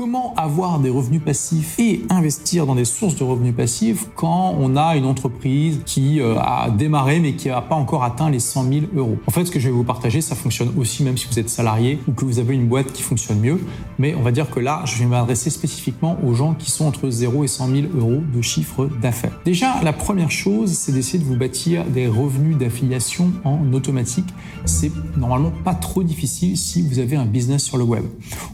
[0.00, 4.74] Comment avoir des revenus passifs et investir dans des sources de revenus passifs quand on
[4.74, 8.72] a une entreprise qui euh, a démarré mais qui n'a pas encore atteint les 100
[8.72, 11.26] 000 euros En fait, ce que je vais vous partager, ça fonctionne aussi même si
[11.30, 13.60] vous êtes salarié ou que vous avez une boîte qui fonctionne mieux.
[13.98, 17.10] Mais on va dire que là, je vais m'adresser spécifiquement aux gens qui sont entre
[17.10, 19.38] 0 et 100 000 euros de chiffre d'affaires.
[19.44, 24.28] Déjà, la première chose, c'est d'essayer de vous bâtir des revenus d'affiliation en automatique.
[24.64, 28.04] C'est normalement pas trop difficile si vous avez un business sur le web.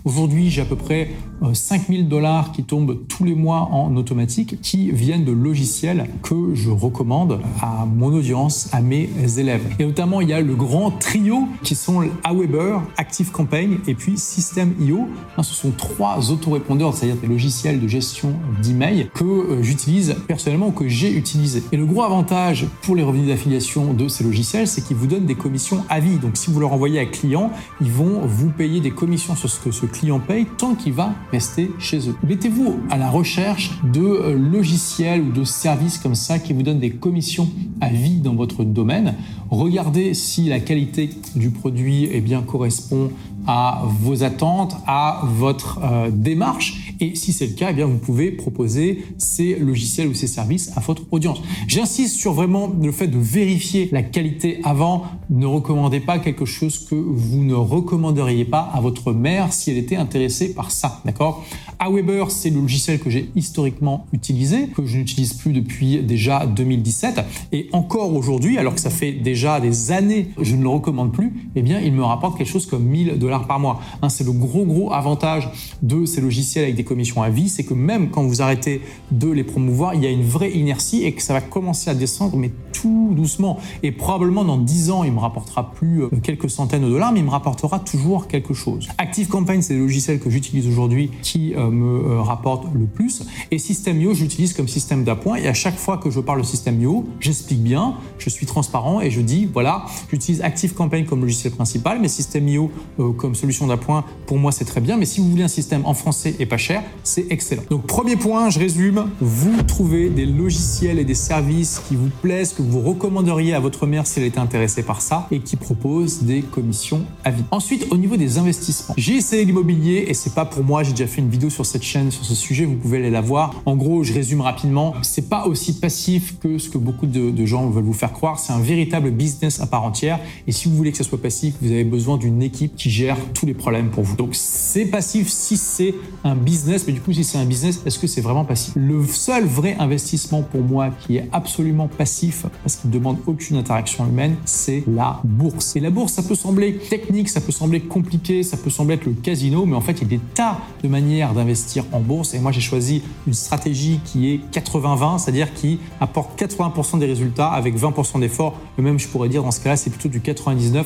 [0.04, 1.10] Aujourd'hui, j'ai à peu près
[1.52, 6.54] 5000 euh, dollars qui tombent tous les mois en automatique qui viennent de logiciels que
[6.54, 9.62] je recommande à mon audience, à mes élèves.
[9.78, 15.08] Et notamment, il y a le grand trio qui sont Aweber, ActiveCampaign et puis System.io.
[15.38, 20.88] Ce sont trois autorépondeurs, c'est-à-dire des logiciels de gestion d'email que euh, j'utilise personnellement que
[20.88, 21.62] j'ai utilisé.
[21.72, 25.26] Et le gros avantage pour les revenus d'affiliation de ces logiciels, c'est qu'ils vous donnent
[25.26, 26.16] des commissions à vie.
[26.16, 27.50] Donc si vous leur envoyez un client,
[27.80, 31.12] ils vont vous payer des commissions sur ce que ce client paye tant qu'il va
[31.32, 32.16] rester chez eux.
[32.26, 36.80] Mettez-vous à la recherche de euh, logiciels ou de services comme ça qui vous donnent
[36.80, 37.48] des commissions
[37.80, 39.14] à vie dans votre domaine.
[39.50, 43.10] Regardez si la qualité du produit eh bien, correspond
[43.46, 46.94] à vos attentes, à votre euh, démarche.
[46.98, 50.72] Et si c'est le cas, eh bien, vous pouvez proposer ces logiciels ou ces services
[50.76, 51.42] à votre audience.
[51.68, 55.04] J'insiste sur vraiment le fait de vérifier la qualité avant.
[55.30, 59.76] Ne recommandez pas quelque chose que vous ne recommanderiez pas à votre mère si elle
[59.76, 61.02] était intéressée par ça.
[61.04, 61.44] D'accord?
[61.78, 67.20] Aweber, c'est le logiciel que j'ai historiquement utilisé, que je n'utilise plus depuis déjà 2017.
[67.52, 71.32] Et encore aujourd'hui, alors que ça fait déjà des années je ne le recommande plus,
[71.54, 73.80] eh bien, il me rapporte quelque chose comme 1000 dollars par mois.
[74.02, 75.50] Hein, c'est le gros gros avantage
[75.82, 79.28] de ces logiciels avec des commissions à vie, c'est que même quand vous arrêtez de
[79.28, 82.36] les promouvoir, il y a une vraie inertie et que ça va commencer à descendre,
[82.36, 83.58] mais tout doucement.
[83.82, 87.20] Et probablement dans 10 ans, il me rapportera plus euh, quelques centaines de dollars, mais
[87.20, 88.88] il me rapportera toujours quelque chose.
[88.98, 93.22] Active Campaign, c'est le logiciel que j'utilise aujourd'hui qui euh, me euh, rapporte le plus.
[93.50, 95.36] Et System.io, j'utilise comme système d'appoint.
[95.36, 99.10] Et à chaque fois que je parle de System.io, j'explique bien, je suis transparent et
[99.10, 102.70] je dis, voilà, j'utilise Active Campaign comme logiciel principal, mais System.io
[103.18, 104.96] comme solution d'appoint, pour moi, c'est très bien.
[104.96, 107.62] Mais si vous voulez un système en français et pas cher, c'est excellent.
[107.70, 112.52] Donc, premier point, je résume, vous trouvez des logiciels et des services qui vous plaisent,
[112.52, 116.22] que vous recommanderiez à votre mère si elle était intéressée par ça et qui proposent
[116.22, 117.44] des commissions à vie.
[117.50, 121.06] Ensuite, au niveau des investissements, j'ai essayé l'immobilier et c'est pas pour moi, j'ai déjà
[121.06, 123.54] fait une vidéo sur cette chaîne sur ce sujet, vous pouvez aller la voir.
[123.66, 127.46] En gros, je résume rapidement, c'est pas aussi passif que ce que beaucoup de, de
[127.46, 130.76] gens veulent vous faire croire, c'est un véritable business à part entière et si vous
[130.76, 133.90] voulez que ça soit passif, vous avez besoin d'une équipe qui gère tous les problèmes
[133.90, 134.16] pour vous.
[134.16, 135.94] Donc c'est passif si c'est
[136.24, 138.72] un business, mais du coup si c'est un business, est-ce que c'est vraiment passif?
[138.76, 143.56] Le seul vrai investissement pour moi qui est absolument passif, parce qu'il ne demande aucune
[143.56, 145.76] interaction humaine, c'est la bourse.
[145.76, 149.06] Et la bourse, ça peut sembler technique, ça peut sembler compliqué, ça peut sembler être
[149.06, 152.34] le casino, mais en fait il y a des tas de manières d'investir en bourse.
[152.34, 157.48] Et moi j'ai choisi une stratégie qui est 80-20, c'est-à-dire qui apporte 80% des résultats
[157.48, 158.54] avec 20% d'efforts.
[158.78, 160.84] Même je pourrais dire dans ce cas-là, c'est plutôt du 99-1.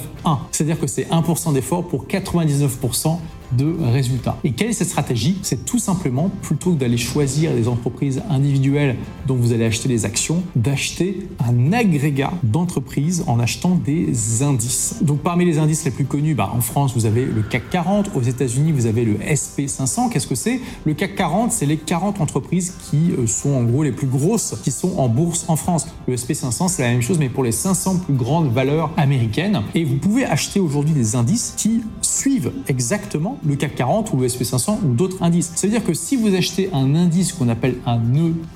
[0.53, 3.19] C'est-à-dire que c'est 1% d'effort pour 99%
[3.53, 4.37] de résultats.
[4.45, 5.39] Et quelle est cette stratégie?
[5.43, 8.97] C'est tout simplement, plutôt que d'aller choisir des entreprises individuelles
[9.27, 14.97] dont vous allez acheter les actions, d'acheter un agrégat d'entreprises en achetant des indices.
[15.03, 18.11] Donc parmi les indices les plus connus, bah, en France, vous avez le CAC 40,
[18.15, 20.11] aux États-Unis, vous avez le SP500.
[20.11, 20.61] Qu'est-ce que c'est?
[20.85, 24.55] Le CAC 40, c'est les 40 entreprises qui euh, sont en gros les plus grosses
[24.63, 25.87] qui sont en bourse en France.
[26.07, 29.63] Le SP500, c'est la même chose, mais pour les 500 plus grandes valeurs américaines.
[29.75, 31.83] Et vous pouvez acheter aujourd'hui des indices qui
[32.21, 35.53] suivent exactement le CAC 40 ou le SP500 ou d'autres indices.
[35.55, 38.01] Ça veut dire que si vous achetez un indice qu'on appelle un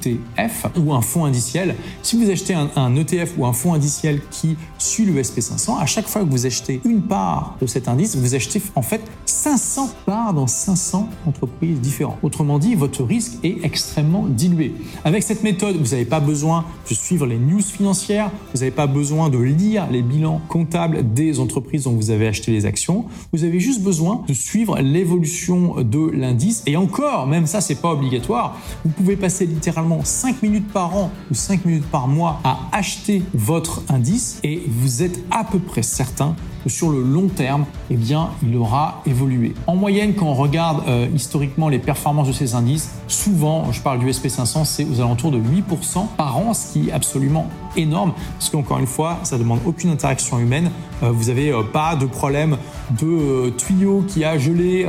[0.04, 4.56] ETF ou un fonds indiciel, si vous achetez un, ETF ou un fonds indiciel qui
[4.78, 8.34] suit le SP500, à chaque fois que vous achetez une part de cet indice, vous
[8.34, 12.18] achetez en fait 500 parts dans 500 entreprises différentes.
[12.22, 14.74] Autrement dit, votre risque est extrêmement dilué.
[15.04, 18.86] Avec cette méthode, vous n'avez pas besoin de suivre les news financières, vous n'avez pas
[18.86, 23.44] besoin de lire les bilans comptables des entreprises dont vous avez acheté les actions, vous
[23.44, 26.62] avez juste besoin de suivre l'évolution de l'indice.
[26.66, 28.58] Et encore, même ça, c'est pas obligatoire.
[28.84, 33.22] Vous pouvez passer littéralement 5 minutes par an ou 5 minutes par mois à acheter
[33.32, 36.36] votre indice et vous êtes à peu près certain
[36.68, 39.54] sur le long terme, eh bien, il aura évolué.
[39.66, 43.98] En moyenne, quand on regarde euh, historiquement les performances de ces indices, souvent, je parle
[43.98, 48.50] du SP500, c'est aux alentours de 8% par an, ce qui est absolument énorme, parce
[48.50, 50.70] qu'encore une fois, ça demande aucune interaction humaine.
[51.02, 52.56] Euh, vous n'avez euh, pas de problème
[52.98, 54.86] de tuyau qui a gelé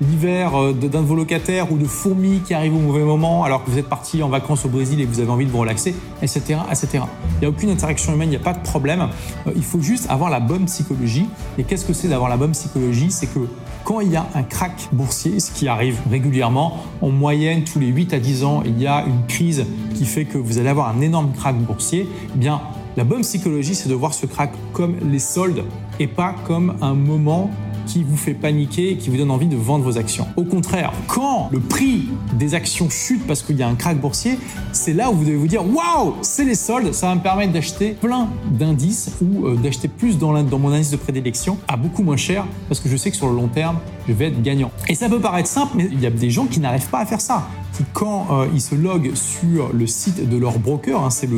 [0.00, 3.70] l'hiver d'un de vos locataires ou de fourmis qui arrivent au mauvais moment alors que
[3.70, 5.94] vous êtes parti en vacances au Brésil et que vous avez envie de vous relaxer,
[6.22, 6.58] etc.
[6.70, 7.04] etc.
[7.36, 9.08] Il n'y a aucune interaction humaine, il n'y a pas de problème.
[9.56, 11.09] il faut juste avoir la bonne psychologie
[11.58, 13.10] Et qu'est-ce que c'est d'avoir la bonne psychologie?
[13.10, 13.40] C'est que
[13.84, 17.88] quand il y a un crack boursier, ce qui arrive régulièrement, en moyenne tous les
[17.88, 19.64] 8 à 10 ans, il y a une crise
[19.94, 22.60] qui fait que vous allez avoir un énorme crack boursier, eh bien
[22.96, 25.64] la bonne psychologie, c'est de voir ce crack comme les soldes
[26.00, 27.50] et pas comme un moment
[27.90, 30.26] qui vous fait paniquer qui vous donne envie de vendre vos actions.
[30.36, 34.38] Au contraire, quand le prix des actions chute parce qu'il y a un crack boursier,
[34.70, 37.52] c'est là où vous devez vous dire waouh, c'est les soldes, ça va me permettre
[37.52, 42.04] d'acheter plein d'indices ou euh, d'acheter plus dans, dans mon indice de prédilection à beaucoup
[42.04, 44.70] moins cher parce que je sais que sur le long terme, je vais être gagnant.
[44.88, 47.06] Et ça peut paraître simple, mais il y a des gens qui n'arrivent pas à
[47.06, 47.48] faire ça
[47.92, 51.28] quand euh, ils se loguent sur le site de leur broker, hein, c'est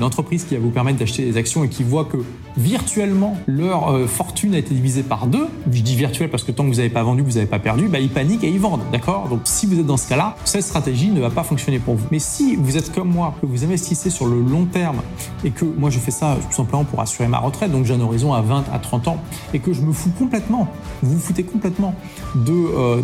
[0.00, 2.18] l'entreprise qui va vous permettre d'acheter des actions et qui voit que
[2.56, 6.64] virtuellement leur euh, fortune a été divisée par deux, je dis virtuel parce que tant
[6.64, 8.84] que vous n'avez pas vendu, vous n'avez pas perdu, bah, ils paniquent et ils vendent,
[8.92, 9.28] d'accord?
[9.28, 12.06] Donc si vous êtes dans ce cas-là, cette stratégie ne va pas fonctionner pour vous.
[12.10, 15.02] Mais si vous êtes comme moi, que vous investissez sur le long terme
[15.44, 18.00] et que moi je fais ça tout simplement pour assurer ma retraite, donc j'ai un
[18.00, 19.18] horizon à 20 à 30 ans
[19.52, 20.68] et que je me fous complètement,
[21.02, 21.94] vous vous foutez complètement
[22.48, 23.02] euh,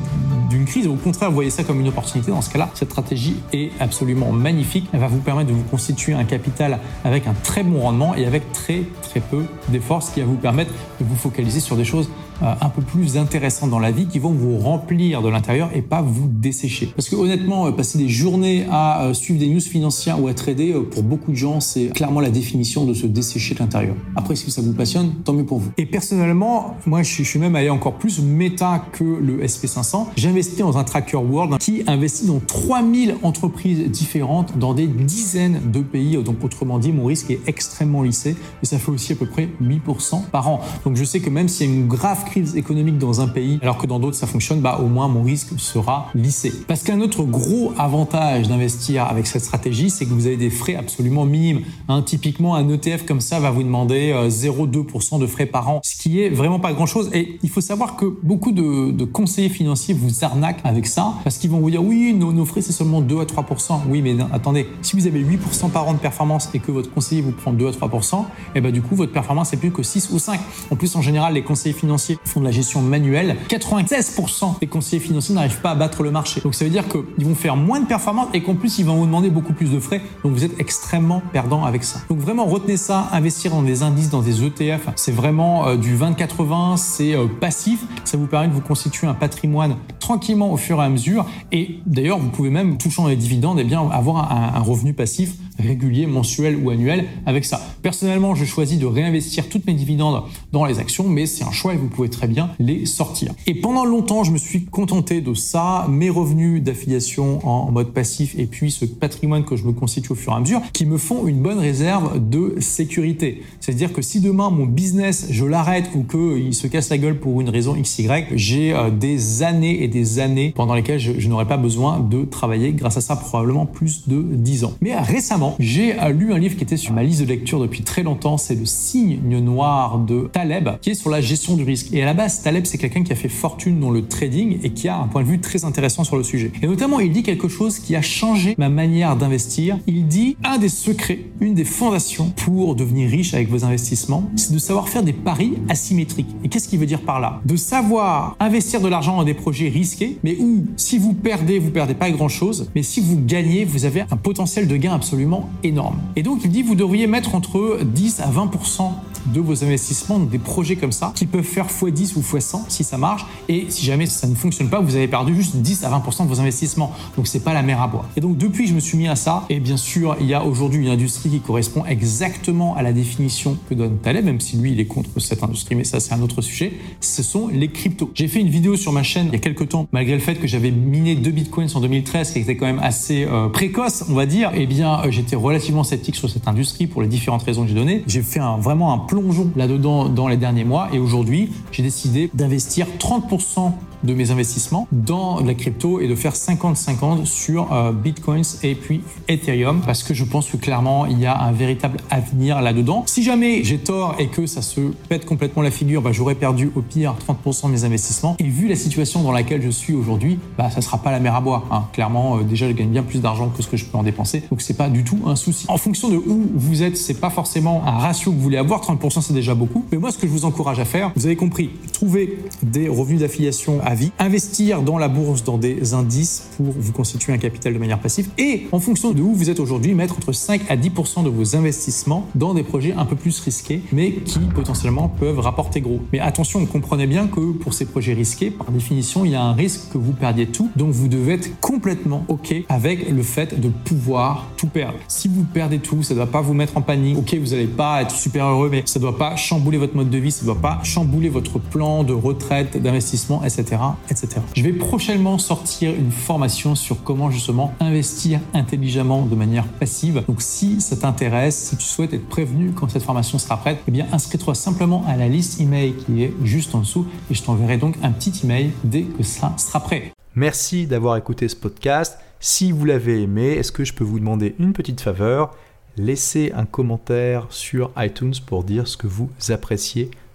[0.48, 3.36] d'une crise, au contraire, vous voyez ça comme une opportunité dans ce cas-là, cette stratégie
[3.52, 4.88] est absolument magnifique.
[4.92, 8.24] Elle va vous permettre de vous constituer un capital avec un très bon rendement et
[8.24, 11.84] avec très très peu d'efforts, ce qui va vous permettre de vous focaliser sur des
[11.84, 12.08] choses
[12.42, 15.82] euh, un peu plus intéressants dans la vie qui vont vous remplir de l'intérieur et
[15.82, 16.90] pas vous dessécher.
[16.96, 20.32] Parce que honnêtement, euh, passer des journées à euh, suivre des news financières ou à
[20.32, 23.94] trader, pour beaucoup de gens, c'est clairement la définition de se dessécher de l'intérieur.
[24.16, 25.70] Après, si ça vous passionne, tant mieux pour vous.
[25.76, 30.06] Et personnellement, moi, je suis même allé encore plus méta que le SP500.
[30.16, 35.70] J'ai investi dans un tracker world qui investit dans 3000 entreprises différentes dans des dizaines
[35.72, 36.16] de pays.
[36.22, 39.48] Donc, autrement dit, mon risque est extrêmement lissé et ça fait aussi à peu près
[39.62, 40.60] 8% par an.
[40.84, 43.58] Donc, je sais que même s'il y a une grave crise économique dans un pays,
[43.62, 46.52] alors que dans d'autres ça fonctionne, bah au moins mon risque sera lissé.
[46.66, 50.74] Parce qu'un autre gros avantage d'investir avec cette stratégie, c'est que vous avez des frais
[50.74, 51.60] absolument minimes.
[51.88, 55.80] Hein, typiquement, un ETF comme ça va vous demander 0,2% euh, de frais par an,
[55.84, 57.10] ce qui est vraiment pas grand-chose.
[57.12, 61.50] Et il faut savoir que beaucoup de, conseillers financiers vous arnaquent avec ça, parce qu'ils
[61.50, 63.80] vont vous dire oui, nos, frais c'est seulement 2 à 3%.
[63.88, 67.22] Oui, mais attendez, si vous avez 8% par an de performance et que votre conseiller
[67.22, 68.24] vous prend 2 à 3%, et
[68.56, 70.40] eh ben du coup votre performance est plus que 6 ou 5.
[70.70, 75.00] En plus, en général, les conseillers financiers font de la gestion manuelle, 96% des conseillers
[75.00, 76.40] financiers n'arrivent pas à battre le marché.
[76.40, 78.96] Donc ça veut dire qu'ils vont faire moins de performances et qu'en plus ils vont
[78.96, 80.00] vous demander beaucoup plus de frais.
[80.24, 82.00] Donc vous êtes extrêmement perdant avec ça.
[82.08, 85.96] Donc vraiment retenez ça, investir dans des indices, dans des ETF, c'est vraiment euh, du
[85.96, 87.80] 20-80, c'est euh, passif.
[88.04, 91.26] Ça vous permet de vous constituer un patrimoine tranquillement au fur et à mesure.
[91.52, 96.06] Et d'ailleurs, vous pouvez même, touchant les dividendes, eh bien, avoir un, revenu passif régulier,
[96.06, 97.60] mensuel ou annuel avec ça.
[97.82, 100.22] Personnellement, je choisis de réinvestir toutes mes dividendes
[100.52, 103.32] dans les actions, mais c'est un choix et vous pouvez très bien les sortir.
[103.46, 108.34] Et pendant longtemps, je me suis contenté de ça, mes revenus d'affiliation en mode passif
[108.38, 110.96] et puis ce patrimoine que je me constitue au fur et à mesure qui me
[110.96, 113.42] font une bonne réserve de sécurité.
[113.60, 117.40] C'est-à-dire que si demain mon business, je l'arrête ou qu'il se casse la gueule pour
[117.40, 121.56] une raison XY, j'ai euh, des années et des années pendant lesquelles je n'aurai pas
[121.56, 124.72] besoin de travailler grâce à ça probablement plus de 10 ans.
[124.80, 127.82] Mais récemment, j'ai euh, lu un livre qui était sur ma liste de lecture depuis
[127.82, 131.92] très longtemps, c'est Le signe noir de Taleb, qui est sur la gestion du risque.
[131.92, 134.70] Et à la base, Taleb, c'est quelqu'un qui a fait fortune dans le trading et
[134.70, 136.52] qui a un point de vue très intéressant sur le sujet.
[136.62, 139.78] Et notamment, il dit quelque chose qui a changé ma manière d'investir.
[139.86, 144.52] Il dit un des secrets, une des fondations pour devenir riche avec vos investissements, c'est
[144.52, 146.28] de savoir faire des paris asymétriques.
[146.44, 147.40] Et qu'est-ce qu'il veut dire par là?
[147.44, 151.69] De savoir investir de l'argent dans des projets risqués, mais où si vous perdez, vous
[151.70, 155.98] perdez pas grand-chose, mais si vous gagnez, vous avez un potentiel de gain absolument énorme.
[156.16, 158.90] Et donc il dit vous devriez mettre entre 10 à 20%
[159.26, 162.98] de vos investissements des projets comme ça qui peuvent faire x10 ou x100 si ça
[162.98, 163.26] marche.
[163.48, 166.28] Et si jamais ça ne fonctionne pas, vous avez perdu juste 10 à 20% de
[166.28, 166.92] vos investissements.
[167.16, 168.04] Donc c'est pas la mer à boire.
[168.16, 170.44] Et donc depuis je me suis mis à ça, et bien sûr il y a
[170.44, 174.72] aujourd'hui une industrie qui correspond exactement à la définition que donne Taleb, même si lui
[174.72, 176.72] il est contre cette industrie, mais ça c'est un autre sujet.
[177.00, 178.10] Ce sont les cryptos.
[178.14, 180.36] J'ai fait une vidéo sur ma chaîne il y a quelques temps, malgré le fait
[180.36, 184.14] que j'avais miné deux bitcoins en 2013, qui était quand même assez euh, précoce, on
[184.14, 184.50] va dire.
[184.54, 187.74] Eh bien euh, j'étais relativement sceptique sur cette industrie pour les différentes raisons que j'ai
[187.74, 188.02] données.
[188.06, 190.88] J'ai fait un, vraiment un plongeon là-dedans dans les derniers mois.
[190.92, 193.72] Et aujourd'hui, j'ai décidé d'investir 30%
[194.04, 199.02] de mes investissements dans la crypto et de faire 50-50 sur euh, Bitcoins et puis
[199.28, 203.04] Ethereum parce que je pense que clairement il y a un véritable avenir là-dedans.
[203.06, 206.70] Si jamais j'ai tort et que ça se pète complètement la figure, bah, j'aurais perdu
[206.74, 207.14] au pire
[207.44, 208.36] 30% de mes investissements.
[208.38, 211.34] Et vu la situation dans laquelle je suis aujourd'hui, bah, ça sera pas la mer
[211.34, 211.64] à boire.
[211.70, 211.84] Hein.
[211.92, 214.42] Clairement, euh, déjà je gagne bien plus d'argent que ce que je peux en dépenser,
[214.50, 215.66] donc c'est pas du tout un souci.
[215.68, 218.80] En fonction de où vous êtes, c'est pas forcément un ratio que vous voulez avoir.
[218.80, 219.84] 30% c'est déjà beaucoup.
[219.92, 223.20] Mais moi, ce que je vous encourage à faire, vous avez compris, trouver des revenus
[223.20, 227.78] d'affiliation vie, investir dans la bourse, dans des indices pour vous constituer un capital de
[227.78, 231.24] manière passive et en fonction de où vous êtes aujourd'hui, mettre entre 5 à 10%
[231.24, 235.80] de vos investissements dans des projets un peu plus risqués, mais qui potentiellement peuvent rapporter
[235.80, 236.00] gros.
[236.12, 239.52] Mais attention, comprenez bien que pour ces projets risqués, par définition, il y a un
[239.52, 243.68] risque que vous perdiez tout, donc vous devez être complètement OK avec le fait de
[243.68, 244.98] pouvoir tout perdre.
[245.08, 247.18] Si vous perdez tout, ça ne doit pas vous mettre en panique.
[247.18, 250.10] OK, vous n'allez pas être super heureux, mais ça ne doit pas chambouler votre mode
[250.10, 253.79] de vie, ça ne doit pas chambouler votre plan de retraite, d'investissement, etc.,
[254.10, 254.28] etc.
[254.54, 260.22] Je vais prochainement sortir une formation sur comment justement investir intelligemment de manière passive.
[260.26, 263.90] Donc si ça t'intéresse, si tu souhaites être prévenu quand cette formation sera prête, eh
[263.90, 267.76] bien inscris-toi simplement à la liste email qui est juste en dessous et je t'enverrai
[267.76, 270.12] donc un petit email dès que ça sera prêt.
[270.34, 272.18] Merci d'avoir écouté ce podcast.
[272.38, 275.54] Si vous l'avez aimé, est-ce que je peux vous demander une petite faveur?
[275.96, 280.10] Laissez un commentaire sur iTunes pour dire ce que vous appréciez